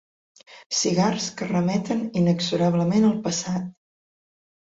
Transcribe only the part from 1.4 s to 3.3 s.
que remeten inexorablement al